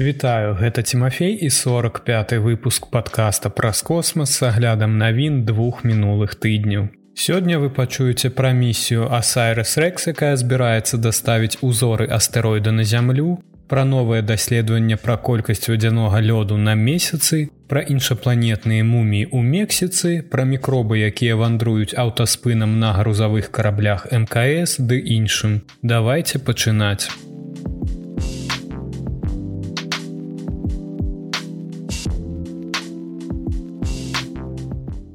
[0.00, 6.88] Вітаю, гэта Тимофей і 45 выпуск подкаста праз космас с аглядам навін двух мінулых тыдняў.
[7.14, 13.38] Сёння вы пачуеце пра місію Асайрес Рекс, якая збіраецца даставіць узоры астэроіда на зямлю,
[13.68, 20.42] пра новае даследаванне пра колькасць вадзянога лёду на месяцы, пра іншапланетныя муміі ў Мексіцы, пра
[20.42, 25.62] мікробы, якія вандруюць аўтаспынам на грузавых караблях МКС ды іншым.
[25.82, 27.33] Давайте пачынаць.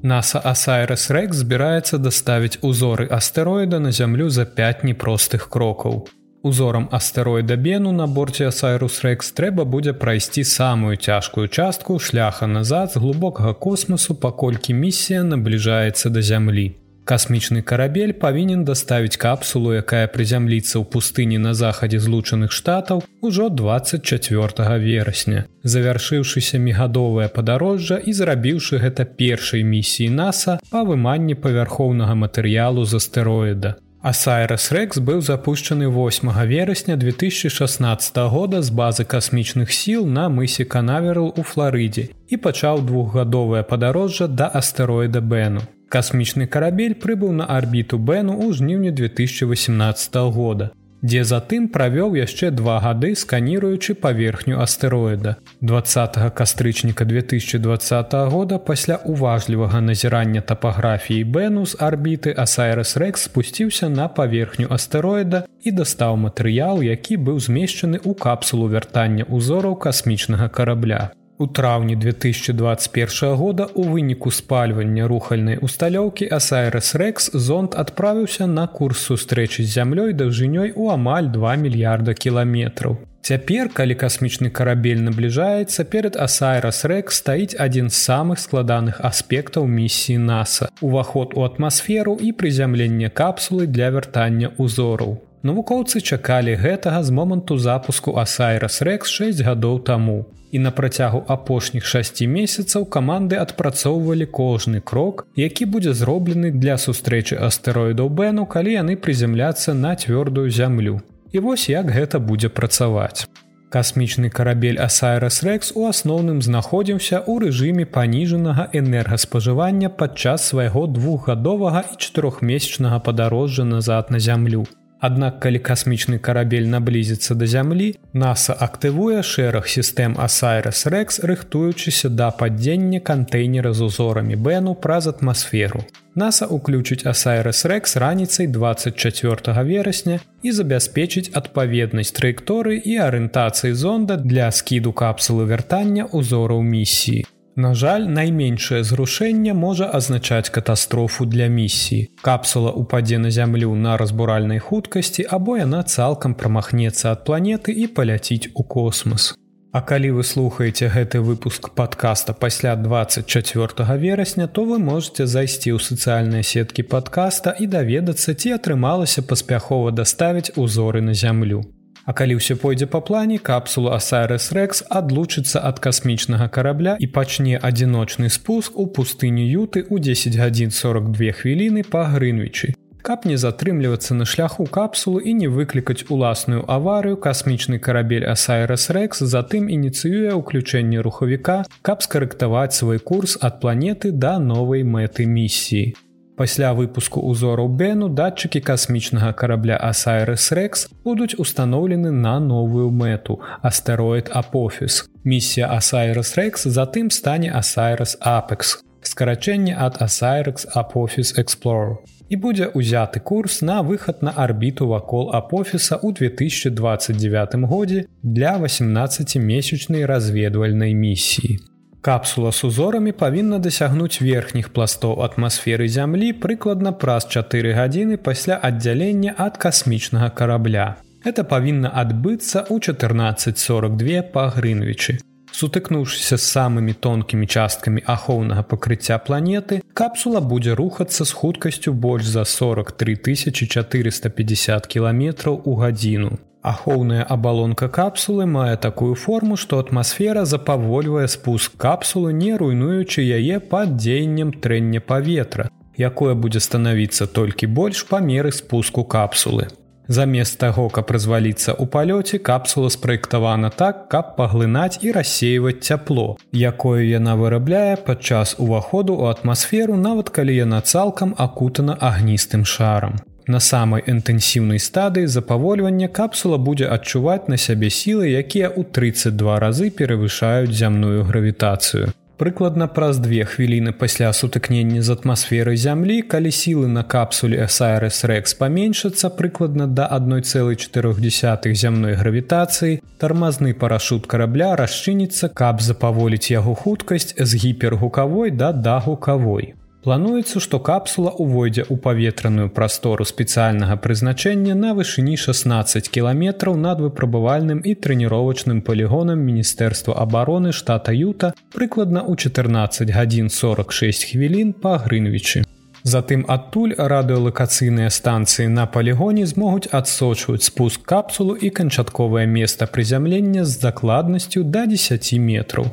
[0.04, 6.08] NASA Асайрес Рекс збіраецца даставіць узоры астэроіда на зямлю за 5 непростых крокаў.
[6.42, 12.96] Узорам астэроіда Бену на борце Асайрус Рекс трэба будзе прайсці самую цяжкую частку шляха назад
[12.96, 16.80] з глубокага космасу, паколькі місія набліжаецца да зямлі.
[17.10, 24.78] Касмічны карабель павінен даставіць капсулу, якая прызямліцца ў пустыні на захадзе злучаных штатаў ужо 24
[24.84, 25.42] верасня.
[25.66, 33.74] Завяршыўшыся мегадовае падарожжа і зрабіўшы гэта першай місіі NASAа па выманні павярхоўнага матэрыялу з астэроіда.
[34.06, 41.34] Асайрас Рекс быў запущены 8 верасня 2016 года з базы касмічных сіл на мысе Канаверл
[41.36, 45.66] у Флорыдзе і пачаў двухгадовае падарожжа да астэроіда Бену.
[45.90, 50.70] Касмічны карабель прыбыў на арбіту Бену ў жніўні 2018 года,
[51.02, 55.42] дзе затым правёў яшчэ два гады сканіруючы паверхню астэроіда.
[55.62, 64.08] 20 кастрычніка 2020 года пасля уважлівага назірання тапаграфіі Бену з арбіты Асайрес Рекс спусціўся на
[64.08, 71.10] паверхню астэроіда і дастаў матэрыял, які быў змешчаны ў капсулу вяртання ўзораў касмічнага карабля.
[71.42, 79.06] У траўні 2021 года у выніку спальвання рухальнай усталёўкі Асайрес Рекс зонд адправіўся на курс
[79.08, 82.98] сустрэчы з зямлёй даўжынёй у амаль 2 мільярда кіламетраў.
[83.22, 90.20] Цяпер, калі касмічны карабель набліжаецца перад Асайрас Рекс стаіць адзін з самых складаных аспектаў місіі
[90.20, 95.29] NASAа, уваход у атмасферу і прызямленне капсулы для вяртання узораў.
[95.40, 101.86] Навукоўцы чакалі гэтага з моманту запуску Асайрас Рекс 6 гадоў таму і на працягу апошніх
[101.86, 108.98] 6 месяцаў каманды адпрацоўвалі кожны крок, які будзе зроблены для сустрэчы астэроідаў Бену, калі яны
[108.98, 111.00] прызямляцца на цвёрдую зямлю.
[111.32, 113.30] І вось як гэта будзе працаваць.
[113.70, 121.96] Касмічны карабель Асайрас Рекс у асноўным знаходзіўся ў рэжыме паніжанага энергаспажывання падчас свайго двухгадовага і
[122.02, 124.66] чатырохмесячнага падарожжа назад на зямлю.
[125.00, 132.28] Аднак калі касмічны карабель наблізіцца да зямлі, NASAа актывуе шэраг сістэм Асайрес Рекс, рыхтуючыся да
[132.36, 135.88] падзення кантэйнера з узорамі Бену праз атмасферу.
[136.20, 144.52] NASAа уключыць Асайрес Рекс раніцай 24 верасня і забяспечыць адпаведнасць траекторыі і арыентацыі зонда для
[144.52, 147.24] скіду капсулы вяртання ўзораў місіі.
[147.56, 152.08] На жаль, найменшае зрушэнне можа азначаць катастрофу для місіі.
[152.22, 158.50] Капсула упадзе на зямлю на разбуральнай хуткасці або яна цалкам прамахнецца ад планеты і паляціць
[158.54, 159.34] у космос.
[159.72, 165.78] А калі вы слухаеце гэты выпуск падкаста пасля 24 верасня, то вы можете зайсці ў
[165.78, 171.62] сацыяльныя сеткі падкаста і даведацца, ці атрымалася паспяхова даставіць узоры на зямлю.
[172.10, 177.54] А калі ўсё пойдзе па плане, капсула Асайрес Рекс адлучыцца ад касмічнага карабля і пачне
[177.62, 182.74] адзіночны спуск у пустыню юты ў 10 гадзін 42 хвіліны па Грынвічы.
[183.06, 189.22] Каб не затрымлівацца на шляху капсулу і не выклікаць уласную аварыю, касмічны карабель Асайрес Рекс
[189.22, 195.94] затым ініцыюе ўключэнне рухавіка, каб скарэктаваць свой курс ад планеты да новай мэты місіі.
[196.40, 204.32] Пасля выпуску ўзораў Бену датчыкі касмічнага карабля Асайрес Рекс будуць установлены на новую мэту астэроід
[204.32, 205.02] Апофіс.
[205.26, 208.80] Місія Асайрес Рекс затым стане Асайрес Апекс.
[209.04, 212.00] Скарачэнне ад Асайрекс Апофіс Explorer
[212.30, 220.08] і будзе ўзяты курс на выхад на арбіту вакол Апофіса ў 2029 годзе для 18месячнай
[220.08, 221.60] разведвальнай місіі.
[222.02, 229.36] Капсула з узорамі павінна дасягнуць верхніх пластоў атмасферы зямлі прыкладна праз 4 гадзіны пасля аддзялення
[229.36, 230.96] ад касмічнага карабля.
[231.28, 235.20] Это павінна адбыцца ў 1442 па Грынвічы.
[235.52, 242.46] Сутыкнуўшыся з самымі тонкімі часткамі ахоўнага пакрыцця планеты, капсула будзе рухацца з хуткасцю больш за
[242.48, 246.40] 43 450 кіламетраў у гадзіну.
[246.62, 253.96] Ахоўная абалонка капсулы мае такую форму, што атмасфера запавольвае спуск капсулы, не руйнуючы яе пад
[253.96, 259.70] дзеяннем трэння паветра, якое будзе станавіцца толькі больш па меры спуску капсулы.
[260.10, 267.06] Замест таго, каб разваліцца ў палёце, капсула спраектавана так, каб паглынаць і рассеиваць цяпло, якое
[267.06, 273.22] яна вырабляе падчас уваходу ў атмасферу, нават калі яна цалкам акутана агністым шарам.
[273.50, 279.90] На самай інтэнсіўнай стадыі запавольвання капсула будзе адчуваць на сябе сілы, якія ў 32 разы
[279.90, 282.14] перавышаюць зямную гравітацыю.
[282.38, 288.54] Прыкладна праз две хвіліны пасля сутыкнення з атмасферай зямлі, калі сілы на капсуле Сайрес Рекс
[288.54, 297.66] паменшацца прыкладна да 1,4 зямной гравітацыі, тармазны парашут карабля расчыніцца, каб запаволіць яго хуткасць з
[297.66, 299.74] гіпергукавой да дагукавой.
[300.00, 307.84] Плануецца, што капсула ўвойдзе ў паветраную прастору спецыяльнага прызначэння на вышыні 16 кіламетраў над выпрабавальным
[307.84, 315.68] і трэніровачным палігонам міністэрства абароны штата Юта прыкладна ў 14 гадзін 46 хвілін па грынвічы.
[316.08, 323.82] Затым адтуль радыёлакацыйныя станцыі на палігоне змогуць адсочваць спуск капсулу і канчатковае месца прызямлення з
[323.84, 325.92] закладнасцю да 10 метраў.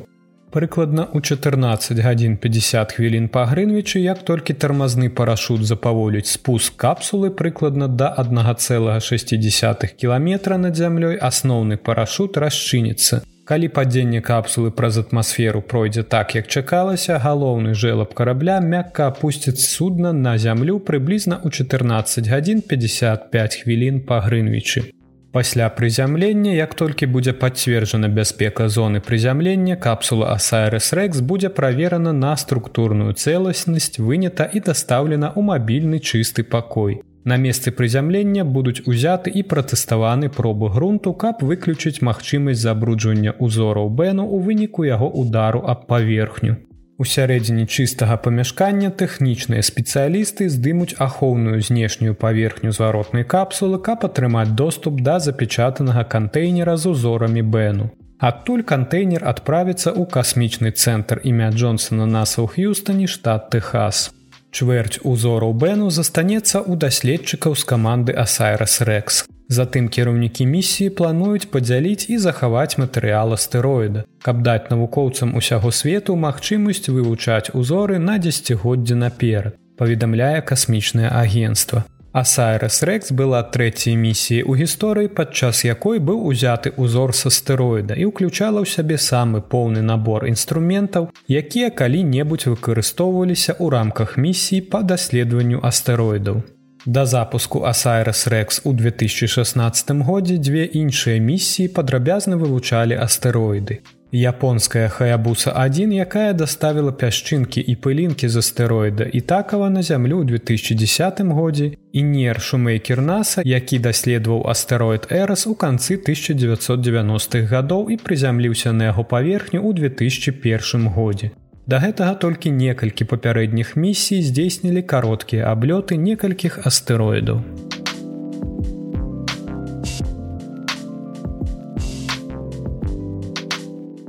[0.57, 7.29] Прыкладна ў 14 гадзін 50 хвілін па грынвічы, як толькі тармазны парашут запаволіць спуск капсулы
[7.29, 13.21] прыкладна да 1,6 кіламетра над зямлёй асноўны парашут расчыніцца.
[13.45, 20.09] Калі падзенне капсулы праз атмасферу пройдзе так, як чакалася, галоўны жэлаб карабля мякка апусціць судна
[20.09, 24.89] на зямлю прыблізна ў 14 гадзін 55 хвілін па грынвічы.
[25.37, 32.33] Пасля прызямлення, як толькі будзе пацверджана бяспека зоны прызямлення, капсула Асайрес Рекс будзе праверана на
[32.37, 37.03] структурную цэласнасць, вынята і дастаўлена ў мабільны чысты пакой.
[37.23, 44.25] На месцы прызямлення будуць узяты і пратэставаны пробы грунту, каб выключыць магчымасць забруджвання ўзораў Бэну
[44.25, 46.57] ў выніку яго удару аб паверхню.
[46.97, 55.05] У сярэдзіне чыстага памяшкання тэхнічныя спецыялісты здымуць ахоўную знешнюю паверхню зваротнай капсулы, каб атрымаць доступ
[55.05, 57.91] да запечатанага кантэйнера з узорамі Бэну.
[58.17, 64.09] Адтуль кантэйнер адправіцца ў касмічны цэнтр імя Джонсона Наса ў Х'юстоне, штат Тэхас.
[64.49, 69.27] Чвэрць узораў Бэну застанецца ў даследчыкаў з каманды Асайрас Рекс.
[69.47, 76.91] Затым кіраўнікі місіі плануюць падзяліць і захаваць матэрыял астэроіда, каб даць навукоўцам усяго свету магчымасць
[76.91, 81.85] вывучаць узоры на дзесяцігоддзе наперад, паведамляе касмічнае агенцтва.
[82.17, 88.09] Асайрас Рекс была трэцяй місіяй у гісторыі, падчас якой быў узяты ўзор з астэроіда і
[88.09, 95.61] ўключала ў сябе самы поўны набор інструментаў, якія калі-небудзь выкарыстоўваліся ў рамках місіі па даследаванню
[95.61, 96.41] астэроідаў.
[96.85, 103.81] Да запуску Асайрас Рекс у 2016 годзе дзве іншыя місіі падрабязна вывучалі астэроіды.
[104.11, 110.39] Японская хаябуса 1, якая даставіла пясчынкі і пылінкі з астэроіда і такава на зямлю ў
[110.39, 117.99] 2010 годзе і нер шумейкер наса, які даследаваў астэроід Эрас у канцы 1990-х гадоў і
[117.99, 121.35] прызямліўся на яго паверхню ў 2001 годзе.
[121.67, 127.43] Да гэтага толькі некалькі папярэдніх місій здзейснілі кароткія аблёты некалькіх астэроідаў.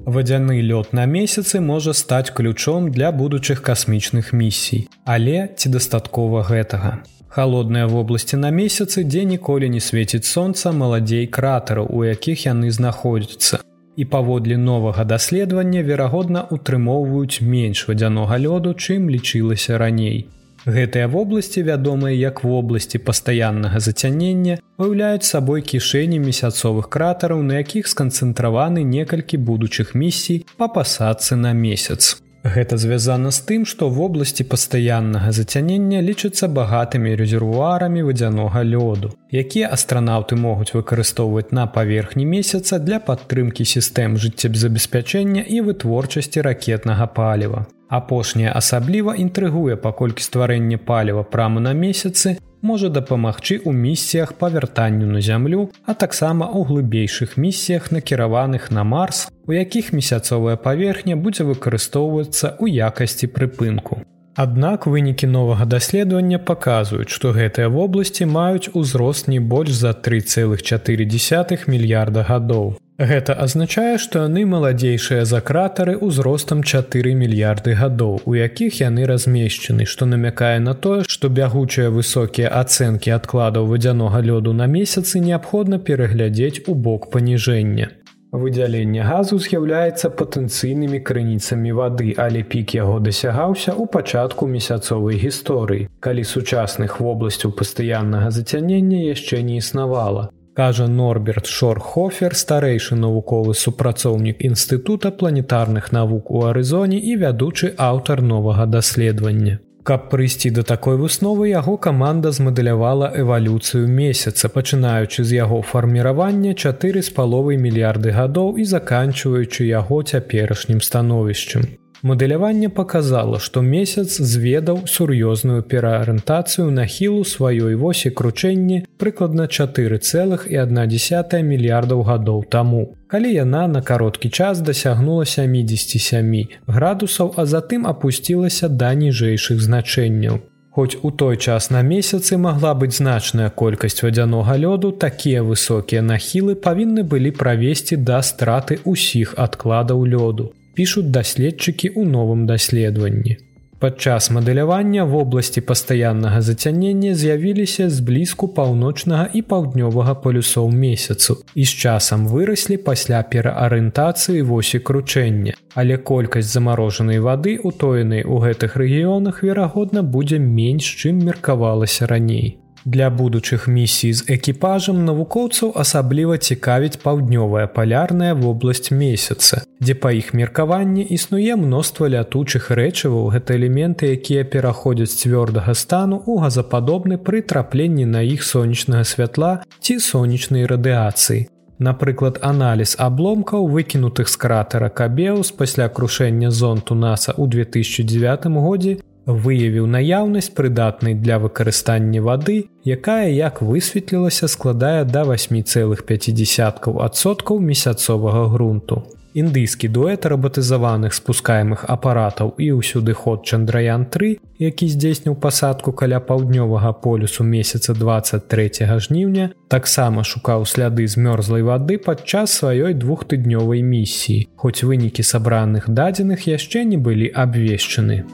[0.06, 7.02] Вадзяны лёд на месяцы можа стаць ключом для будучых касмічных місій, але ці дастаткова гэтага.
[7.26, 13.66] Халодныя вобласці на месяцы, дзе ніколі не свеціць сонца маладзей кратараў, у якіх яны знаходзяцца
[13.98, 20.28] і паводле новага даследавання верагодна утрымоўваюць менш вадзянога лёду, чым лічылася раней.
[20.66, 28.86] Гэтыя вобласці, вядомыя як вобласці пастаяннага зацянення, выяўляюць сабой кішэні месяцовых кратараў, на якіх сканцэнтраваны
[28.86, 32.22] некалькі будучых місій па пасадцы на месяц.
[32.44, 40.38] Гэта звязана з тым, што вобласці пастаяннага зацянення лічацца багатымі резервуарамі вадзянога лёду, якія астранаўты
[40.38, 47.66] могуць выкарыстоўваць на паверхні месяца для падтрымкі сістэм жыццебезабеспячэння і вытворчасці ракетнага паліва.
[47.88, 55.06] Апошняе асабліва інтрыгуе, паколькі стварэнне паліва прама на месяцы можа дапамагчы ў місіях па вяртанню
[55.06, 61.44] на зямлю, а таксама ў глыбейшых місіях накіраваных на марс, у якіх месяцовая паверхня будзе
[61.44, 64.02] выкарыстоўвацца ў якасці прыпынку.
[64.38, 72.22] Аднак вынікі новага даследавання паказваюць, што гэтыя вобласці маюць узрост не больш за 3,4 мільярда
[72.22, 72.78] гадоў.
[72.98, 79.86] Гэта азначае, што яны маладзейшыя за кратары ўзростам 4 мільярды гадоў, у якіх яны размешчаны,
[79.86, 86.66] што намякае на тое, што бягучыя высокія ацэнкі адкладаў вадзянога лёду на месяцы неабходна пераглядзець
[86.66, 87.94] у бок паніжэння.
[88.34, 96.26] Выдзяленне газу з'яўляецца патэнцыйнымі крыніцамі вады, але пік яго дасягаўся ў пачатку месяцовай гісторыі, калі
[96.26, 100.28] сучасных вобласцяў пастаяннага зацянення яшчэ не існавала.
[100.58, 108.66] Кажа Норберт Шорхофер, старэйшы навуковы супрацоўнік інстытута планетарных навук у Арызоне і вядучы аўтар новага
[108.66, 109.60] даследавання.
[109.86, 117.06] Каб прыйсці да такой высновы яго каманда змадэлявала эвалюцыю месяца, пачынаючы з яго фарміравання чатыры
[117.06, 121.70] з паловай мільярды гадоў і заканчваючы яго цяперашнім становішчым.
[122.02, 132.44] Мадэляванне показала, што месяц зведаў сур'ёзную пераарыентацыю нахілу сваёй восі кручэнні прыкладна 4,1 мільярдаў гадоў
[132.54, 132.94] таму.
[133.08, 140.38] Калі яна на кароткі час дасягнула 77 градусаў, а затым апусцілася да ніжэйшых значэнняў.
[140.70, 146.54] Хоць у той час на месяцы магла быць значная колькасць вадзянога лёду, такія высокія нахілы
[146.54, 153.38] павінны былі правесці да страты ўсіх адкладаў лёду пішуць даследчыкі ў новым даследаванні.
[153.78, 161.74] Падчас мадэлявання в области пастаяннага зацянення з'явіліся зблізку паўночнага і паўднёвага полюсоў месяцу і з
[161.86, 165.54] часам выраслі пасля пераарыентацыі восі кручэння.
[165.74, 172.58] Але колькасць замарожанай вады, утоенай у гэтых рэгіёнах, верагодна, будзе менш, чым меркавалася раней.
[172.88, 180.30] Для будучых місій з экіпажам навукоўцаў асабліва цікавіць паўднёвая палярная вобласць месяца, дзе па іх
[180.32, 188.08] меркаванні існуе мноства лятучых рэчываў гэта элементы, якія пераходзяць цвёрдага стану ў газападобны пры трапленні
[188.08, 189.52] на іх сонечнага святла
[189.84, 191.44] ці сонечнай радыяцыі.
[191.78, 198.96] Напрыклад, аналіз абломкаў выкінутых з кратера Кабеус пасля крушэння зонту NASAа ў 2009 годзе
[199.28, 209.04] выявіў наяўнасць прыдатнай для выкарыстання вады, якая як высветлілася складае да 8,5 адсоткаў месяцовага грунту.
[209.38, 216.96] Індыйскі дуэт рабатызаваных спускаемых апаратаў і ўсюды ход Чандраян 3, які здзейсніў пасадку каля паўднёвага
[217.04, 225.22] полюсу месяца 23 жніўня, таксама шукаў сляды змёрзлай вады падчас сваёй двухтыднёвай місіі, хоць вынікі
[225.22, 228.24] сабраных дадзеных яшчэ не былі абвешчаны.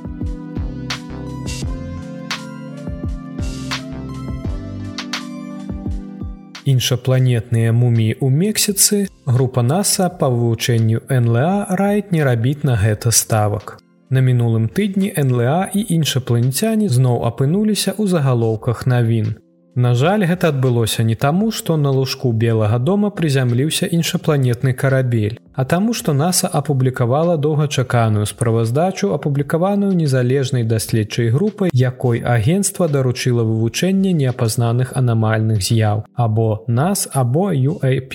[6.64, 13.78] Іншапланетныя муміі ў Мексіцы, група NASAа па вывучэнню НЛА рает не рабіць на гэта ставак.
[14.10, 19.43] На мінулым тыдні НЛА і іншапланецяне зноў апынуліся ў загалоўках навін.
[19.74, 25.64] На жаль, гэта адбылося не таму, што на лужку белага дома прызямліўся іншапланетны карабель, а
[25.64, 34.92] таму, што NASAа апублікавала доўгачаканую справаздачу, апублікаваную незалежнай даследчай групай, якой агенцтва даручыла вывучэнне неапазнаных
[34.94, 38.14] анамальных з'яў або нас або UAP.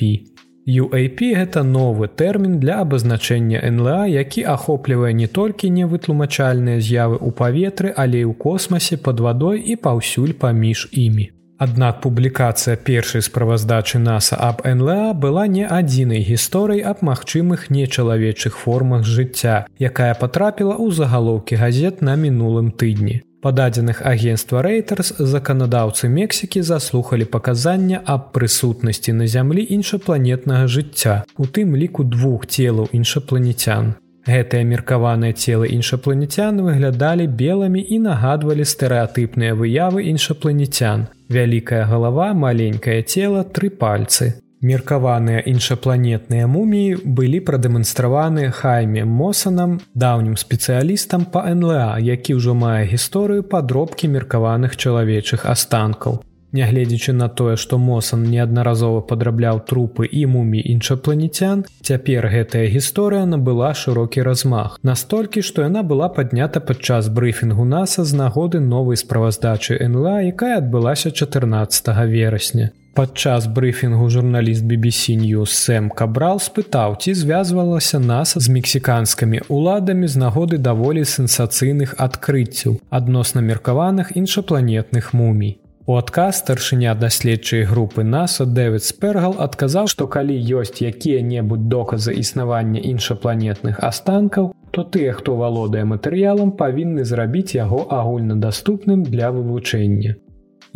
[0.70, 7.92] UAP гэта новы тэрмін для абазначэння НЛА, які ахоплівае не толькі невытлумачальныя з'явы ў паветры,
[7.92, 11.39] але і ў космасе пад вадой і паўсюль паміж імі.
[11.60, 19.04] Аднак публікацыя першай справаздачы NASAа аб НЛА была не адзінай гісторыяй аб магчымых нечалавечых формах
[19.04, 23.20] жыцця, якая патрапіла ў загалоўкі газет на мінулым тыдні.
[23.44, 31.44] Па дадзеных агенства Рэйтерс заканадаўцы Мексікі заслухалі паказання аб прысутнасці на зямлі іншапланетнага жыцця, у
[31.44, 34.00] тым ліку двух целаў іншапланецян.
[34.30, 41.08] Гэтыя меркаваныя целы іншапланецян выглядалі белымі і нагадвалі стэеатыпныя выявы іншапланецян.
[41.34, 44.38] Вялікая галава, маленькае цело, тры пальцы.
[44.62, 53.48] Меркаваныя іншапланетныя муміі былі прадэманстраваны хайме Мосанам, даўнім спецыялістам па НЛА, які ўжо мае гісторыю
[53.50, 56.22] падробкі меркаваных чалавечых астанкаў.
[56.52, 63.76] Нягледзячы на тое, што Мосан неаднаразова падрабляў трупы і мумі іншапланецян, цяпер гэтая гісторыя набыла
[63.78, 64.80] шырокі размах.
[64.82, 71.14] Настолькі, што яна была паднята падчас брыфінгу NASAа з нагоды новай справаздачы НЛА, якая адбылася
[71.14, 72.72] 14 верасня.
[72.98, 80.18] Падчас брыфінгу журналіст BBC News Сэм Кабрал спытаў, ці звязвалася нас з мексіканскімі уладамі з
[80.18, 85.59] нагоды даволі сенсацыйных адкрыццяў адносна меркаваных іншапланетных мумій.
[85.90, 92.78] У адказ старшыня даследчай групы NASAа Дэвід Спергал адказаў, што калі ёсць якія-небудзь доказы існавання
[92.78, 100.14] іншапланетных астанкаў, то тыя, хто валодае матэрыялам, павінны зрабіць яго агульнадаступным для вывучэння.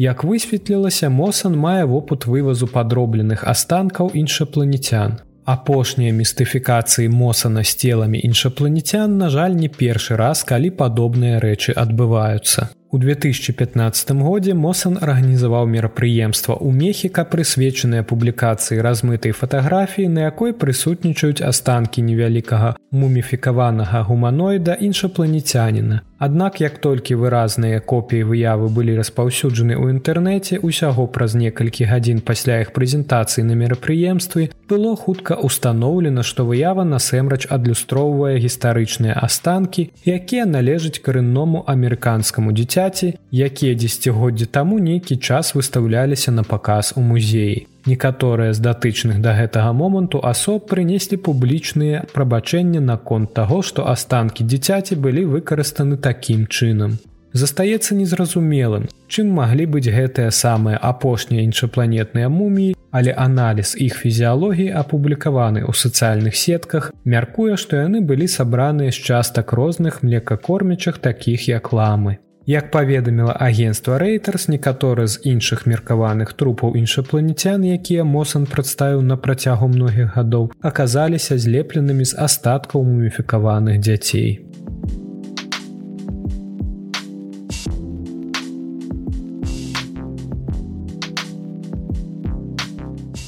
[0.01, 5.21] Як высветлілася, Мосан мае вопыт вывазу падробленых астанкаў іншапланецян.
[5.45, 12.73] Апошнія містыфікацыі Мосана з теламі іншапланецян, на жаль, не першы раз, калі падобныя рэчы адбываюцца.
[12.93, 21.41] У 2015 годзе Мосан арганізаваў мерапрыемства ў Мехіка прысвечаныя публікацыі размытай фатаграфіі, на якой прысутнічаюць
[21.41, 26.05] астанкі невялікага муміфікаванага гуманоіда іншапланецяніна.
[26.23, 32.61] Аднак як толькі выразныя копіі выявы былі распаўсюджаны ў інтэрнэце усяго праз некалькі гадзін пасля
[32.63, 41.03] іх прэзентацыі на мерапрыемстве было хутка ўстаноўлена, што выява насэмрач адлюстроўвае гістарычныя астанкі, якія належаць
[41.03, 47.67] карэнному амерыканскаму дзіцяці, якія дзесяцігоддзі таму нейкі час выстаўляліся на паказ у музеі.
[47.85, 54.95] Некаторыя з датычных да гэтага моманту асоб прынеслі публічныя прабачэння наконт таго, што астанкі дзіцяці
[54.95, 56.99] былі выкарыстаны такім чынам.
[57.33, 65.65] Застаецца незразумелым, чым маглі быць гэтыя самыя апошнія іншапланетныя муміі, але аналіз іх фізіялогіі апублікаваны
[65.65, 72.21] ў сацыяльных сетках, мяркуе, што яны былі сабраныя з частак розных млекакормячых такіх як ламы.
[72.45, 79.71] Як паведаміла агенцтва рэйтарс некаторы з іншых меркаваных трупаў іншапланецян, якія Мосан прадставіў на працягу
[79.71, 84.43] многіх гадоў, аказаліся злепленымі з астаткаў муміфікаваных дзяцей.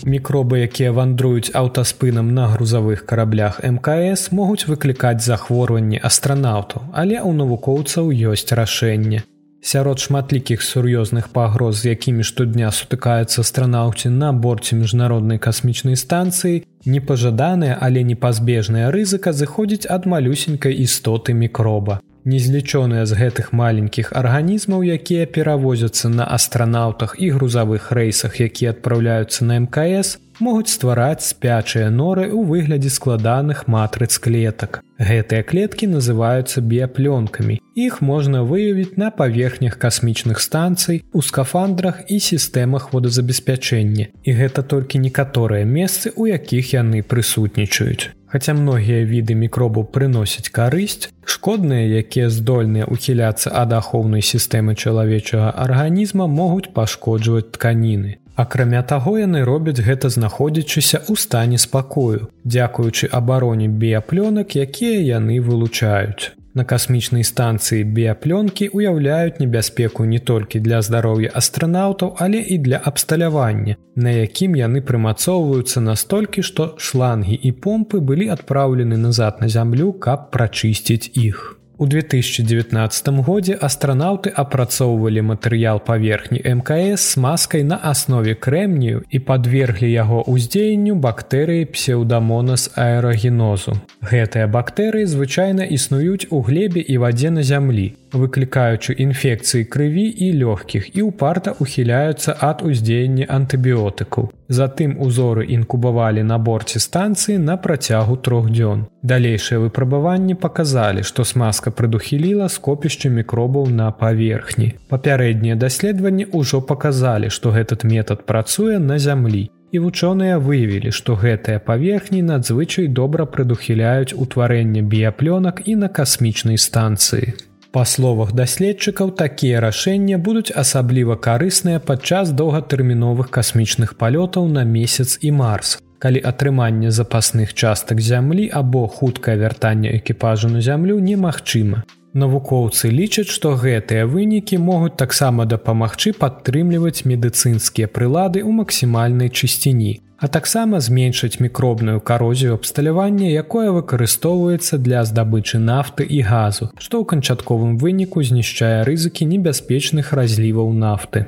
[0.06, 8.14] Мікробы, якія вандруюць аўтаспынам на грузавых караблях мкс могуць выклікаць захворванні астранаўтаў, але ў навукоўцаў
[8.14, 9.26] ёсць рашэнне.
[9.66, 17.74] Сярод шматлікіх сур'ёзных пагроз, з якімі штодня сутыкаюцца астранаўці на борце міжнароднай касмічнай станцыі, непажаданая,
[17.82, 21.98] але непазбежная рызыка зыходзіць ад малюсенькай істоты мікроба.
[22.26, 29.62] Незлічоныя з гэтых маленькіх арганізмаў, якія перавозяцца на астранаўтах і грузавых рэйсах, якія адпраўляюцца на
[29.62, 34.82] мкс, могуць ствараць спячыя норы ў выглядзе складаных матрыц клетак.
[34.98, 37.62] Гэтыя клеткі называюцца біяплёнкамі.
[37.78, 44.10] Іх можна выявіць на паверхнях касмічных станцый, у скафандрах і сістэмах водазабеспячэння.
[44.26, 48.16] І гэта толькі некаторыя месцы, у якіх яны прысутнічаюць.
[48.36, 56.28] Хаця многія віды мікробаў прыносяць карысць, шкодныя, якія здольныя ухіляцца ад ахоўнай сістэмы чалавечага арганізма
[56.28, 58.20] могуць пашкоджваць тканіны.
[58.36, 66.36] Акрамя таго яны робяць гэта знаходзячыся ў стане спакою, дзякуючы абароне біяплёнак, якія яны вылучаюць.
[66.56, 73.76] На касмічнай станцыі біяплёнкі ўяўляюць небяспеку не толькі для здароўя астранаўтаў, але і для абсталявання,
[73.96, 80.32] на якім яны прымацоўваюцца настолькі, што шлангі і помпы былі адпраўлены назад на зямлю, каб
[80.32, 81.60] прачысціць іх.
[81.78, 89.90] У 2019 годзе астранаўты апрацоўвалі матэрыял паверхні мкс с маскай на аснове крэмнію і падверглі
[89.92, 93.76] яго ўздзеянню бактэрыі псеўдамонас аэрагенозу.
[94.00, 100.96] Гэтыя бактэрыі звычайна існуюць у глебе і вадзе на зямлі выклікаючы інфекцыі крыві і лёгкіх
[100.98, 104.32] і ўпарта ухіляюцца ад уздзеяння антыбіотыкаў.
[104.48, 108.86] Затым узоры інкубавалі на борце станцыі на працягу трох дзён.
[109.04, 114.74] Далейшыя выпрабаванні паказалі, што смазка прадухіліла скопішча мікробаў на паверхні.
[114.90, 119.50] Папярэднія даследаванні ўжо паказалі, што гэтат метад працуе на зямлі.
[119.76, 127.34] І вучоныя выявілі, што гэтыя паверхні надзвычай добра прадухіляюць утварэнне біяплёнак і на касмічнай станцыі.
[127.76, 135.32] Па словах даследчыкаў такія рашэнні будуць асабліва карысныя падчас доўгатэрміновых касмічных палётаў на месяц і
[135.40, 135.74] марс.
[136.00, 141.84] Калі атрыманне запасных частак зямлі або хуткае вяртанне экіпажу на зямлю немагчыма.
[142.16, 150.32] Навукоўцы лічаць, што гэтыя вынікі могуць таксама дапамагчы падтрымліваць медыцынскія прылады ў максімальнай чысціні, а
[150.32, 157.76] таксама зменшыць мікробную карозію абсталявання, якое выкарыстоўваецца для здабычы нафты і газу, што ў канчатковым
[157.84, 161.28] выніку знішчае рызыкі небяспечных разліваў нафты.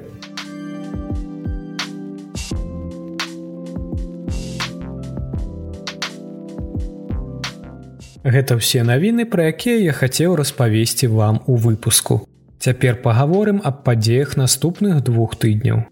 [8.27, 12.27] Гэта ўсе навіны, пра якія я хацеў распавесці вам у выпуску.
[12.59, 15.87] Цяпер пагаворым аб падзеях наступных двух тыдняў.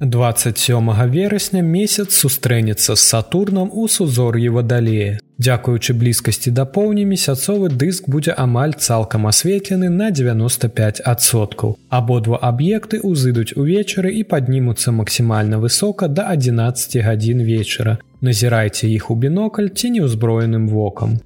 [0.00, 5.20] 27 верасня месяц сустрэнецца з Сатурнам у сузор'і вадалея.
[5.38, 11.78] Дзякуючы блізкасці да поўні месяцовы дыск будзе амаль цалкам асветлены на 95соткаў.
[11.90, 17.98] Абодва аб'екты ўзыдуць увечары і паднімуцца максімальна высока да 11 гадзін вечара.
[18.20, 21.20] Назірайце іх у бінокль ці неўзброеным вокам.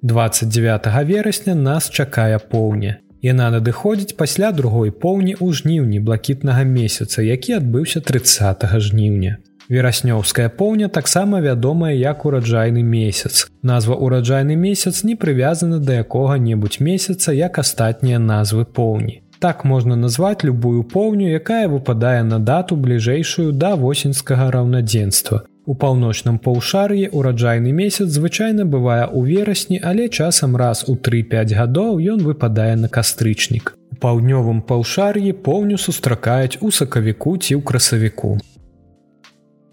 [0.00, 3.03] 29 верасня нас чакае поўня.
[3.24, 9.38] Яна надыходзіць пасля другой поўні ў жніўні блакітнага месяца, які адбыўся 30 жніўня.
[9.72, 13.48] Вераснёўская поўня таксама вядомая як ураджайны месяц.
[13.62, 19.22] Назва ўраджайны месяц не прывязана да якога-небудзь месяца як астатнія назвы поўні.
[19.38, 25.48] Так можна назваць любую поўню, якая выпадае на дату бліжэйшую да восеньскага раўнадзенства.
[25.66, 32.02] У паўночным паўшар'і ураджайны месяц звычайна бывае ў верасні, але часам раз у 3-5 гадоў
[32.14, 33.72] ён выпадае на кастрычнік.
[33.72, 38.36] У паўднёвым паўшар'і поўню сустракаюць у сакавіку ці ў красавіку.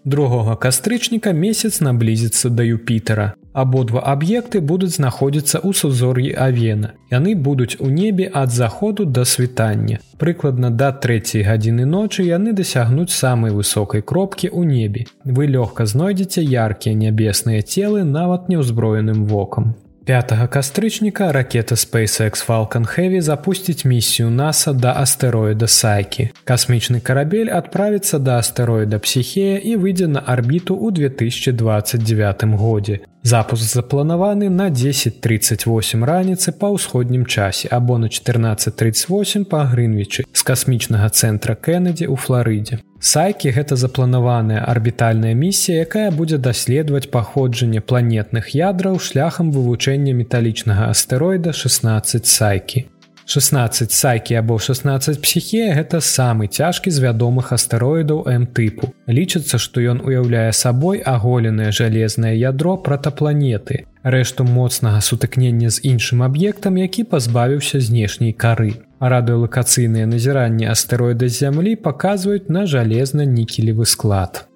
[0.04, 3.36] Другога кастрычніка месяц наблізіцца да Юпітера.
[3.52, 6.96] Абодва аб'екты будуць знаходзіцца ў сузор'і Авена.
[7.12, 10.00] Яны будуць у небе ад заходу да світання.
[10.16, 15.04] Прыкладна да трэцяй гадзіны ночы яны дасягнуць самай высокай кропкі ў небе.
[15.24, 19.76] Вы лёгка знойдзеце яркія нябесныя целы нават неўзброеным вокам.
[20.04, 26.30] 5 кастрычніка ракета SpaceX Falcon Heavy запусціць місію NASA да астэроіда Сайкі.
[26.44, 32.98] Касмічны карабель адправіцца да астэроіда псіхея і выйдзе на арбіту ў 2029 годзе.
[33.24, 41.06] Запуск запланаваны на 10:38 раніцы па ўсходнім часе або на 14:38 па Грынвічы з касмічнага
[41.06, 42.82] цэнтра Кеннеді ў Флорыдзе.
[42.98, 51.54] Сайкі гэта запланаваная арбітальная місія, якая будзе даследаваць паходжанне планетных ядраў шляхам вывучэння металічнага астэроіда
[51.54, 52.86] 16 сайкі.
[53.26, 58.92] 16 сайкі або 16 псіхея гэта самы цяжкі з вядомых астэроідаў М-тыпу.
[59.06, 66.76] Лічыцца, што ён уяўляе сабой аголенае жалезнае ядро пратапланеты, рэшту моцнага сутыкнення з іншым аб'ектам,
[66.76, 74.46] які пазбавіўся знешняй кары радыолакацыйныя назіранні астэроіда зямлі паказваюць на жалезна-нікелевы склад.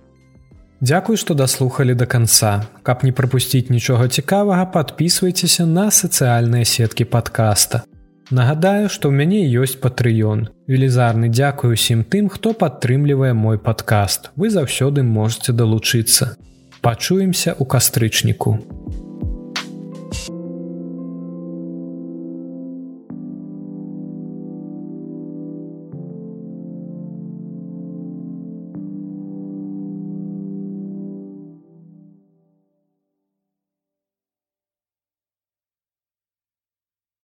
[0.81, 2.63] Дзякуй, што даслухалі да канца.
[2.83, 7.83] Каб не прапусціць нічога цікавага, подписывайцеся на сацыяльныя сеткі падкаста.
[8.31, 10.49] Нагадаю, што ў мяне ёсць патрыён.
[10.67, 14.35] Велізарны дзякую усім тым, хто падтрымлівае мой падкаст.
[14.35, 16.35] Вы заўсёды можете далучыцца.
[16.83, 18.59] Пачуемся ў кастрычніку.